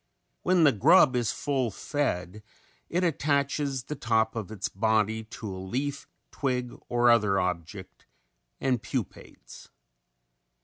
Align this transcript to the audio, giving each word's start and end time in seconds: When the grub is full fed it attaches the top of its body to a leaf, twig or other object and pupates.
When 0.41 0.63
the 0.63 0.71
grub 0.71 1.15
is 1.15 1.31
full 1.31 1.69
fed 1.69 2.41
it 2.89 3.03
attaches 3.03 3.83
the 3.83 3.93
top 3.93 4.35
of 4.35 4.49
its 4.51 4.67
body 4.67 5.25
to 5.25 5.55
a 5.55 5.61
leaf, 5.61 6.07
twig 6.31 6.73
or 6.89 7.11
other 7.11 7.39
object 7.39 8.07
and 8.59 8.81
pupates. 8.81 9.69